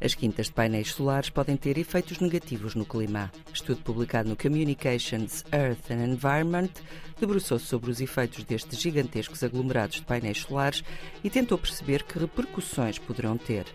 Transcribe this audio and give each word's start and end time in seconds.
As 0.00 0.14
quintas 0.14 0.46
de 0.46 0.52
painéis 0.52 0.92
solares 0.92 1.28
podem 1.28 1.56
ter 1.56 1.76
efeitos 1.76 2.20
negativos 2.20 2.76
no 2.76 2.84
clima. 2.84 3.32
Estudo 3.52 3.82
publicado 3.82 4.28
no 4.28 4.36
Communications, 4.36 5.44
Earth 5.52 5.90
and 5.90 6.04
Environment 6.04 6.70
debruçou-se 7.18 7.66
sobre 7.66 7.90
os 7.90 8.00
efeitos 8.00 8.44
destes 8.44 8.78
gigantescos 8.78 9.42
aglomerados 9.42 9.96
de 9.96 10.02
painéis 10.02 10.38
solares 10.38 10.84
e 11.24 11.28
tentou 11.28 11.58
perceber 11.58 12.04
que 12.04 12.18
repercussões 12.18 12.96
poderão 12.98 13.36
ter. 13.36 13.66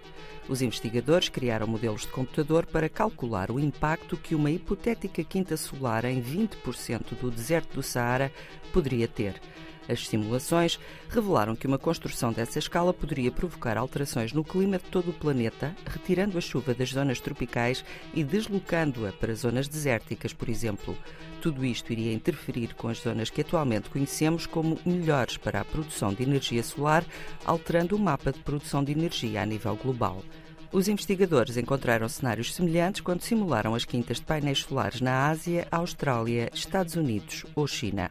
Os 0.48 0.62
investigadores 0.62 1.28
criaram 1.28 1.68
modelos 1.68 2.02
de 2.02 2.07
computador 2.07 2.66
para 2.66 2.88
calcular 2.88 3.52
o 3.52 3.60
impacto 3.60 4.16
que 4.16 4.34
uma 4.34 4.50
hipotética 4.50 5.24
quinta 5.26 5.58
solar 5.58 6.05
em 6.05 6.21
20% 6.21 7.18
do 7.20 7.30
deserto 7.30 7.76
do 7.76 7.84
Saara 7.84 8.32
poderia 8.71 9.10
ter. 9.10 9.42
As 9.87 10.07
simulações 10.07 10.79
revelaram 11.10 11.55
que 11.55 11.68
uma 11.68 11.78
construção 11.78 12.32
dessa 12.32 12.60
escala 12.60 12.93
poderia 12.93 13.32
provocar 13.32 13.78
alterações 13.78 14.32
no 14.32 14.43
clima 14.43 14.78
de 14.78 14.86
todo 14.86 15.10
o 15.10 15.14
planeta, 15.14 15.75
retirando 15.86 16.37
a 16.37 16.41
chuva 16.41 16.74
das 16.74 16.89
zonas 16.89 17.19
tropicais 17.19 17.83
e 18.14 18.24
deslocando-a 18.24 19.11
para 19.11 19.36
zonas 19.36 19.68
desérticas, 19.68 20.32
por 20.32 20.47
exemplo. 20.47 20.97
Tudo 21.41 21.65
isto 21.65 21.91
iria 21.91 22.14
interferir 22.14 22.74
com 22.75 22.88
as 22.88 23.00
zonas 23.00 23.29
que 23.29 23.41
atualmente 23.41 23.89
conhecemos 23.89 24.46
como 24.46 24.79
melhores 24.86 25.36
para 25.36 25.60
a 25.60 25.65
produção 25.65 26.13
de 26.13 26.24
energia 26.24 26.63
solar, 26.63 27.04
alterando 27.46 27.96
o 27.96 28.00
mapa 28.00 28.32
de 28.32 28.39
produção 28.39 28.83
de 28.83 28.93
energia 28.93 29.41
a 29.41 29.46
nível 29.46 29.75
global. 29.75 30.24
Os 30.71 30.88
investigadores 30.88 31.55
encontraram 31.55 32.09
cenários 32.09 32.52
semelhantes 32.52 33.00
quando 33.02 33.22
simularam 33.22 33.75
as 33.75 33.86
quintas 33.86 34.17
de 34.17 34.23
painéis 34.23 34.59
solares 34.59 35.02
na 35.02 35.30
Ásia, 35.30 35.67
Austrália, 35.69 36.50
Estados 36.52 36.95
Unidos 36.95 37.45
ou 37.53 37.67
China. 37.67 38.09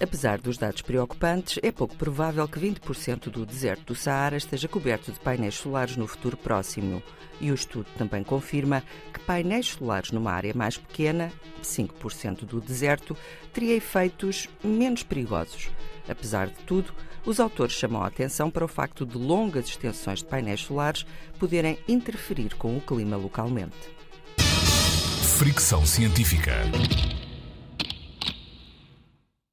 Apesar 0.00 0.40
dos 0.40 0.58
dados 0.58 0.82
preocupantes, 0.82 1.58
é 1.62 1.70
pouco 1.70 1.94
provável 1.96 2.46
que 2.48 2.58
20% 2.58 3.30
do 3.30 3.46
deserto 3.46 3.86
do 3.86 3.94
Saara 3.94 4.36
esteja 4.36 4.68
coberto 4.68 5.12
de 5.12 5.20
painéis 5.20 5.54
solares 5.54 5.96
no 5.96 6.06
futuro 6.06 6.36
próximo. 6.36 7.02
E 7.40 7.50
o 7.50 7.54
estudo 7.54 7.86
também 7.96 8.22
confirma 8.22 8.82
que 9.12 9.20
painéis 9.20 9.68
solares 9.68 10.10
numa 10.10 10.32
área 10.32 10.52
mais 10.54 10.76
pequena, 10.76 11.32
5% 11.62 12.44
do 12.44 12.60
deserto, 12.60 13.16
teria 13.52 13.74
efeitos 13.74 14.48
menos 14.62 15.02
perigosos. 15.02 15.70
Apesar 16.08 16.48
de 16.48 16.58
tudo, 16.66 16.92
os 17.24 17.40
autores 17.40 17.74
chamam 17.74 18.02
a 18.02 18.08
atenção 18.08 18.50
para 18.50 18.64
o 18.64 18.68
facto 18.68 19.06
de 19.06 19.16
longas 19.16 19.66
extensões 19.66 20.18
de 20.18 20.26
painéis 20.26 20.60
solares 20.60 21.06
poderem 21.38 21.78
interferir 21.88 22.54
com 22.56 22.76
o 22.76 22.80
clima 22.80 23.16
localmente. 23.16 23.94
Fricção 25.38 25.84
científica. 25.86 26.52